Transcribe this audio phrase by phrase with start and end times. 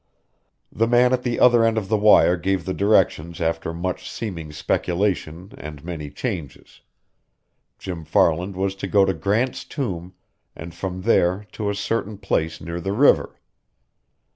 [0.71, 4.51] The man at the other end of the wire gave the directions after much seeming
[4.51, 6.81] speculation and many changes.
[7.77, 10.15] Jim Farland was to go to Grant's Tomb,
[10.55, 13.39] and from there to a certain place near the river.